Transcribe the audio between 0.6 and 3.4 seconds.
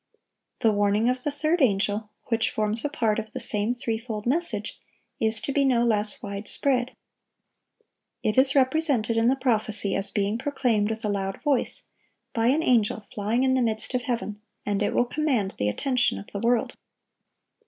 The warning of the third angel, which forms a part of the